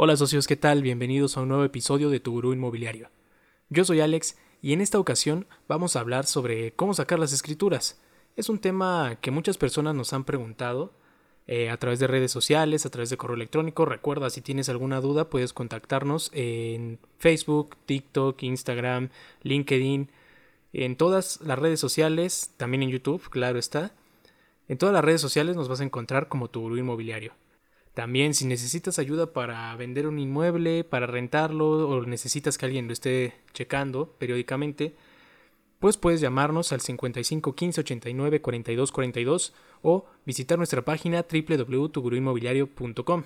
[0.00, 0.80] Hola socios, ¿qué tal?
[0.80, 3.10] Bienvenidos a un nuevo episodio de Tu Gurú Inmobiliario.
[3.68, 8.00] Yo soy Alex y en esta ocasión vamos a hablar sobre cómo sacar las escrituras.
[8.36, 10.92] Es un tema que muchas personas nos han preguntado
[11.48, 13.86] eh, a través de redes sociales, a través de correo electrónico.
[13.86, 19.08] Recuerda, si tienes alguna duda, puedes contactarnos en Facebook, TikTok, Instagram,
[19.42, 20.12] LinkedIn,
[20.74, 23.96] en todas las redes sociales, también en YouTube, claro está.
[24.68, 27.32] En todas las redes sociales nos vas a encontrar como tu gurú inmobiliario.
[27.98, 32.92] También si necesitas ayuda para vender un inmueble, para rentarlo o necesitas que alguien lo
[32.92, 34.94] esté checando periódicamente,
[35.80, 43.24] pues puedes llamarnos al 55 15 89 42 42 o visitar nuestra página www.tuguruinmobiliario.com.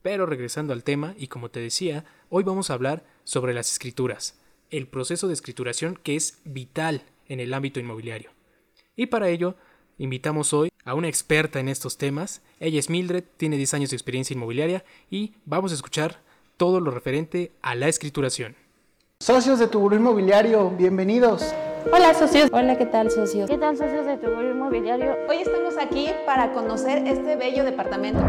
[0.00, 4.40] Pero regresando al tema, y como te decía, hoy vamos a hablar sobre las escrituras,
[4.70, 8.30] el proceso de escrituración que es vital en el ámbito inmobiliario.
[8.96, 9.56] Y para ello,
[9.98, 12.40] invitamos hoy a una experta en estos temas.
[12.60, 16.22] Ella es Mildred, tiene 10 años de experiencia inmobiliaria y vamos a escuchar
[16.56, 18.56] todo lo referente a la escrituración.
[19.20, 21.54] Socios de tu inmobiliario, bienvenidos.
[21.92, 22.48] Hola socios.
[22.52, 23.50] Hola, ¿qué tal socios?
[23.50, 25.14] ¿Qué tal socios de tu inmobiliario?
[25.28, 28.20] Hoy estamos aquí para conocer este bello departamento.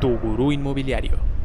[0.00, 1.35] Tu gurú inmobiliario.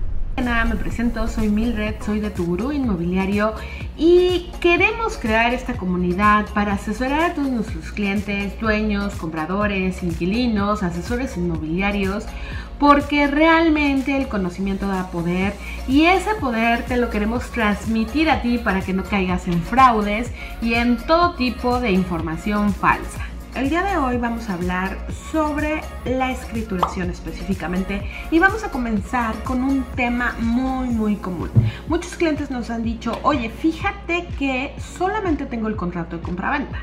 [0.44, 3.54] Nada, me presento, soy Mildred, soy de Tu Gurú Inmobiliario
[3.96, 11.38] y queremos crear esta comunidad para asesorar a todos nuestros clientes, dueños, compradores, inquilinos, asesores
[11.38, 12.26] inmobiliarios,
[12.80, 15.54] porque realmente el conocimiento da poder
[15.88, 20.32] y ese poder te lo queremos transmitir a ti para que no caigas en fraudes
[20.60, 23.31] y en todo tipo de información falsa.
[23.54, 24.98] El día de hoy vamos a hablar
[25.30, 31.52] sobre la escrituración específicamente y vamos a comenzar con un tema muy muy común.
[31.90, 36.80] Muchos clientes nos han dicho, oye, fíjate que solamente tengo el contrato de compraventa.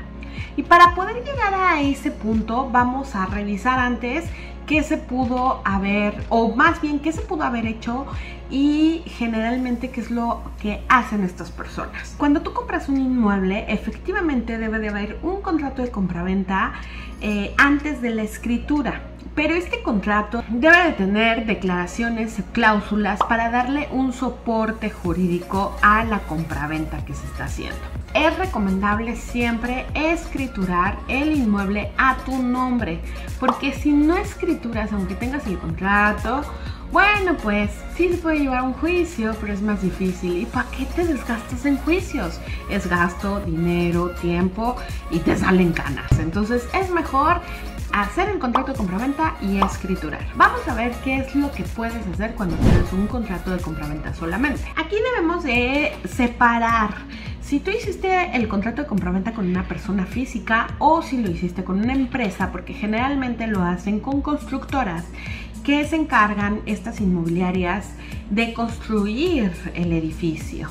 [0.57, 4.25] Y para poder llegar a ese punto vamos a revisar antes
[4.69, 8.05] qué se pudo haber, o más bien qué se pudo haber hecho
[8.51, 12.13] y generalmente qué es lo que hacen estas personas.
[12.19, 16.73] Cuando tú compras un inmueble, efectivamente debe de haber un contrato de compraventa
[17.19, 19.08] eh, antes de la escritura.
[19.39, 26.19] Pero este contrato debe de tener declaraciones, cláusulas para darle un soporte jurídico a la
[26.19, 27.79] compraventa que se está haciendo.
[28.13, 32.99] Es recomendable siempre escriturar el inmueble a tu nombre,
[33.39, 36.41] porque si no escrituras, aunque tengas el contrato,
[36.91, 40.37] bueno, pues sí se puede llevar un juicio, pero es más difícil.
[40.37, 42.39] ¿Y para qué te desgastas en juicios?
[42.67, 44.75] Es gasto, dinero, tiempo
[45.11, 46.11] y te salen canas.
[46.19, 47.41] Entonces es mejor
[47.93, 50.25] hacer el contrato de compraventa y escriturar.
[50.35, 54.13] Vamos a ver qué es lo que puedes hacer cuando tienes un contrato de compraventa
[54.13, 54.61] solamente.
[54.75, 56.95] Aquí debemos de separar
[57.41, 61.63] si tú hiciste el contrato de compraventa con una persona física o si lo hiciste
[61.63, 65.05] con una empresa, porque generalmente lo hacen con constructoras
[65.63, 67.89] que se encargan estas inmobiliarias
[68.29, 70.69] de construir el edificio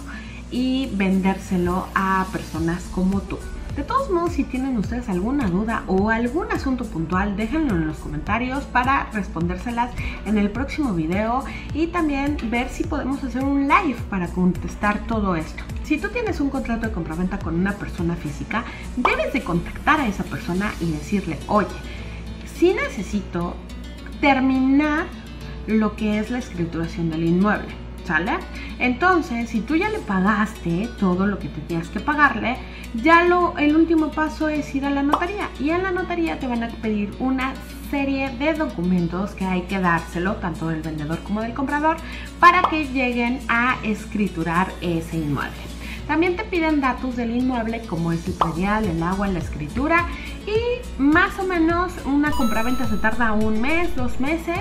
[0.51, 3.39] y vendérselo a personas como tú.
[3.79, 7.99] De todos modos, si tienen ustedes alguna duda o algún asunto puntual, déjenlo en los
[7.99, 9.93] comentarios para respondérselas
[10.27, 11.45] en el próximo video
[11.75, 15.63] y también ver si podemos hacer un live para contestar todo esto.
[15.85, 18.65] Si tú tienes un contrato de compraventa con una persona física,
[18.97, 21.69] debes de contactar a esa persona y decirle, oye,
[22.57, 23.55] si necesito
[24.21, 25.07] terminar
[25.69, 27.88] lo que es la escrituración del inmueble
[28.79, 32.57] Entonces, si tú ya le pagaste todo lo que tenías que pagarle,
[32.95, 35.49] ya lo, el último paso es ir a la notaría.
[35.61, 37.55] Y en la notaría te van a pedir una
[37.91, 41.97] serie de documentos que hay que dárselo, tanto del vendedor como del comprador,
[42.41, 45.69] para que lleguen a escriturar ese inmueble.
[46.07, 50.07] También te piden datos del inmueble como es el predial, el agua, la escritura
[50.47, 54.59] y más o menos una compraventa se tarda un mes, dos meses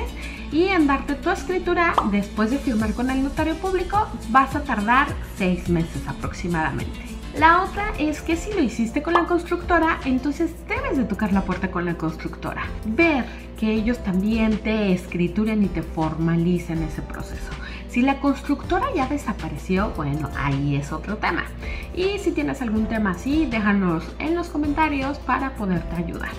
[0.51, 5.07] y en darte tu escritura después de firmar con el notario público vas a tardar
[5.37, 7.07] seis meses aproximadamente.
[7.37, 11.41] La otra es que si lo hiciste con la constructora, entonces debes de tocar la
[11.41, 12.63] puerta con la constructora.
[12.85, 13.25] Ver
[13.59, 17.51] que ellos también te escrituren y te formalicen ese proceso.
[17.89, 21.45] Si la constructora ya desapareció, bueno, ahí es otro tema.
[21.95, 26.31] Y si tienes algún tema así, déjanos en los comentarios para poderte ayudar.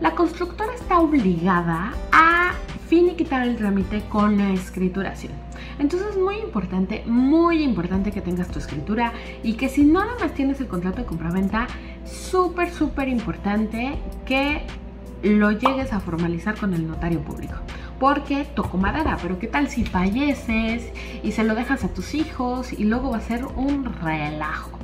[0.00, 2.52] La constructora está obligada a
[2.88, 5.32] finiquitar el trámite con la escrituración.
[5.78, 10.18] Entonces es muy importante, muy importante que tengas tu escritura y que si no nada
[10.20, 11.66] más tienes el contrato de compraventa,
[12.04, 14.62] súper, súper importante que
[15.22, 17.54] lo llegues a formalizar con el notario público.
[17.98, 20.90] Porque toco madera, pero ¿qué tal si falleces
[21.22, 24.78] y se lo dejas a tus hijos y luego va a ser un relajo?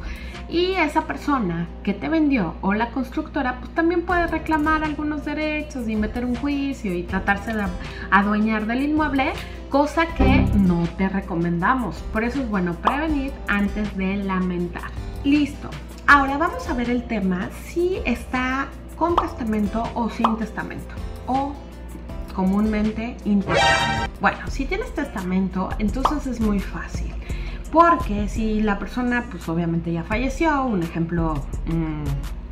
[0.50, 5.88] Y esa persona que te vendió o la constructora, pues también puede reclamar algunos derechos
[5.88, 7.66] y meter un juicio y tratarse de
[8.10, 9.32] adueñar del inmueble,
[9.68, 11.96] cosa que no te recomendamos.
[12.12, 14.90] Por eso es bueno prevenir antes de lamentar.
[15.22, 15.70] Listo.
[16.08, 20.92] Ahora vamos a ver el tema si está con testamento o sin testamento
[21.26, 21.54] o
[22.34, 24.08] comúnmente intestado.
[24.20, 27.14] Bueno, si tienes testamento, entonces es muy fácil.
[27.72, 31.34] Porque si la persona, pues obviamente ya falleció, un ejemplo,
[31.66, 32.04] mmm,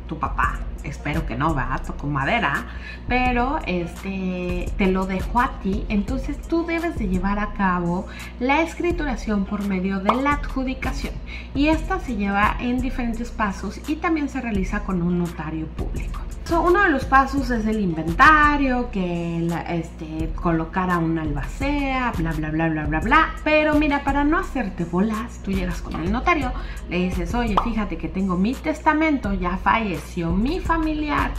[0.07, 2.65] tu papá, espero que no, va, toco madera,
[3.07, 8.07] pero este te lo dejo a ti, entonces tú debes de llevar a cabo
[8.39, 11.13] la escrituración por medio de la adjudicación.
[11.53, 16.28] Y esta se lleva en diferentes pasos y también se realiza con un notario público
[16.51, 22.49] uno de los pasos es el inventario, que este, colocar a una albacea, bla, bla,
[22.49, 23.35] bla, bla, bla, bla.
[23.43, 26.51] Pero mira, para no hacerte bolas, tú llegas con el notario,
[26.89, 31.31] le dices, oye, fíjate que tengo mi testamento, ya falleció mi familiar,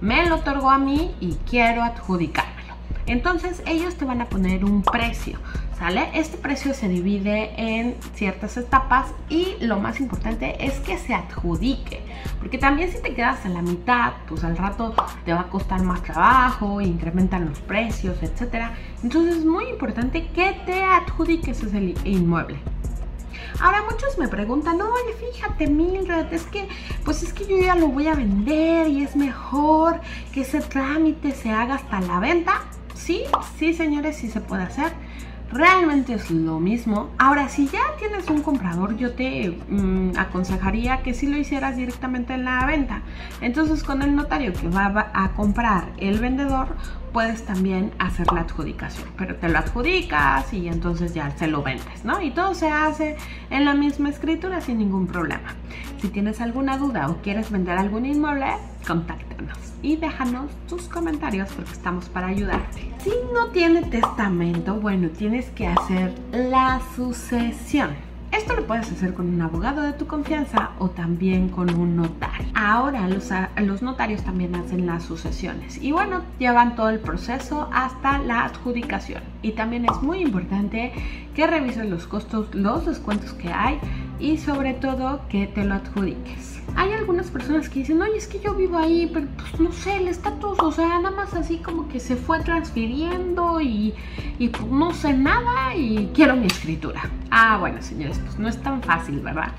[0.00, 2.74] me lo otorgó a mí y quiero adjudicármelo.
[3.06, 5.38] Entonces ellos te van a poner un precio.
[5.78, 6.10] ¿Sale?
[6.12, 12.00] Este precio se divide en ciertas etapas y lo más importante es que se adjudique.
[12.40, 14.92] Porque también si te quedas en la mitad, pues al rato
[15.24, 18.72] te va a costar más trabajo, incrementan los precios, etc.
[19.04, 22.58] Entonces es muy importante que te adjudiques ese inmueble.
[23.60, 26.66] Ahora muchos me preguntan, oye, fíjate, Mildred, es que,
[27.04, 30.00] pues es que yo ya lo voy a vender y es mejor
[30.32, 32.62] que ese trámite se haga hasta la venta.
[32.94, 33.22] Sí,
[33.58, 34.92] sí, señores, sí se puede hacer
[35.50, 37.10] realmente es lo mismo.
[37.18, 42.34] Ahora, si ya tienes un comprador, yo te mm, aconsejaría que si lo hicieras directamente
[42.34, 43.02] en la venta.
[43.40, 46.68] Entonces, con el notario que va a comprar el vendedor,
[47.12, 52.04] puedes también hacer la adjudicación, pero te lo adjudicas y entonces ya se lo vendes,
[52.04, 52.20] ¿no?
[52.20, 53.16] Y todo se hace
[53.50, 55.54] en la misma escritura sin ningún problema.
[56.00, 58.52] Si tienes alguna duda o quieres vender algún inmueble,
[58.88, 62.90] contáctanos y déjanos tus comentarios porque estamos para ayudarte.
[63.04, 67.90] Si no tiene testamento, bueno, tienes que hacer la sucesión.
[68.32, 72.46] Esto lo puedes hacer con un abogado de tu confianza o también con un notario.
[72.54, 73.30] Ahora los,
[73.62, 79.22] los, notarios también hacen las sucesiones y bueno, llevan todo el proceso hasta la adjudicación.
[79.42, 80.92] Y también es muy importante
[81.34, 83.80] que revises los costos, los descuentos que hay
[84.20, 86.60] y sobre todo que te lo adjudiques.
[86.76, 89.96] Hay algunas personas que dicen, oye, es que yo vivo ahí, pero pues no sé,
[89.96, 93.94] el estatus, o sea, nada más así como que se fue transfiriendo y,
[94.38, 97.02] pues no sé nada y quiero mi escritura.
[97.30, 99.52] Ah, bueno, señores, pues no es tan fácil, ¿verdad?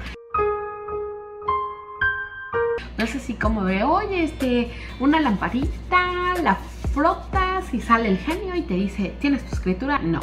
[2.98, 6.56] No es así como de, oye, este, una lamparita, la
[6.94, 10.00] frotas y sale el genio y te dice, ¿tienes tu escritura?
[10.00, 10.20] No.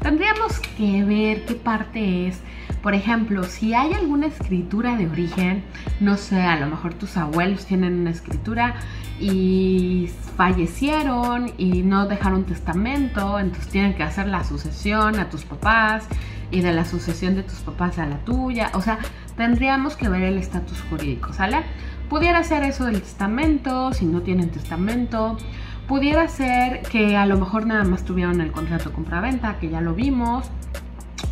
[0.00, 2.40] Tendríamos que ver qué parte es
[2.82, 5.64] por ejemplo, si hay alguna escritura de origen,
[6.00, 8.76] no sé, a lo mejor tus abuelos tienen una escritura
[9.20, 16.06] y fallecieron y no dejaron testamento, entonces tienen que hacer la sucesión a tus papás
[16.50, 18.70] y de la sucesión de tus papás a la tuya.
[18.72, 18.98] O sea,
[19.36, 21.58] tendríamos que ver el estatus jurídico, ¿sale?
[22.08, 25.36] Pudiera ser eso del testamento, si no tienen testamento.
[25.90, 29.92] Pudiera ser que a lo mejor nada más tuvieron el contrato compra-venta, que ya lo
[29.92, 30.48] vimos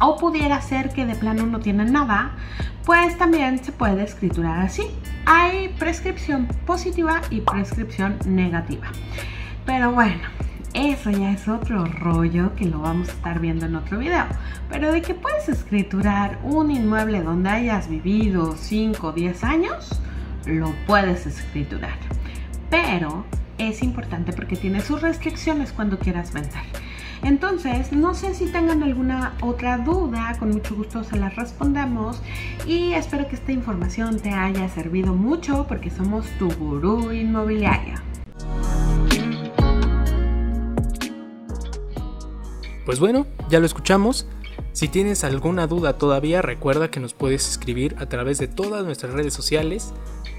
[0.01, 2.33] o pudiera ser que de plano no tienen nada,
[2.85, 4.83] pues también se puede escriturar así.
[5.27, 8.89] Hay prescripción positiva y prescripción negativa.
[9.65, 10.23] Pero bueno,
[10.75, 14.27] eso ya es otro rollo que lo vamos a estar viendo en otro video.
[14.69, 20.01] Pero de que puedes escriturar un inmueble donde hayas vivido 5 o 10 años,
[20.47, 21.95] lo puedes escriturar.
[22.71, 23.25] Pero
[23.59, 26.63] es importante porque tiene sus restricciones cuando quieras vender.
[27.23, 32.23] Entonces, no sé si tengan alguna otra duda, con mucho gusto se las respondemos
[32.67, 38.03] y espero que esta información te haya servido mucho porque somos tu gurú inmobiliaria.
[42.87, 44.27] Pues bueno, ya lo escuchamos.
[44.73, 49.13] Si tienes alguna duda todavía, recuerda que nos puedes escribir a través de todas nuestras
[49.13, 49.93] redes sociales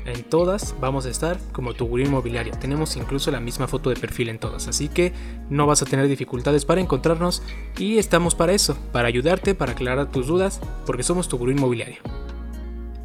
[0.05, 2.53] en todas vamos a estar como tu gurú inmobiliario.
[2.59, 5.13] Tenemos incluso la misma foto de perfil en todas, así que
[5.49, 7.41] no vas a tener dificultades para encontrarnos
[7.77, 11.97] y estamos para eso, para ayudarte, para aclarar tus dudas, porque somos tu gurú inmobiliario.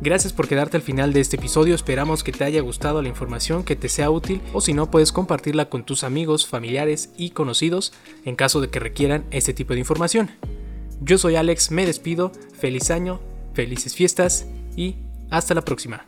[0.01, 3.65] Gracias por quedarte al final de este episodio, esperamos que te haya gustado la información,
[3.65, 7.93] que te sea útil o si no puedes compartirla con tus amigos, familiares y conocidos
[8.25, 10.31] en caso de que requieran este tipo de información.
[11.01, 13.21] Yo soy Alex, me despido, feliz año,
[13.55, 14.47] felices fiestas
[14.77, 14.97] y
[15.31, 16.07] hasta la próxima.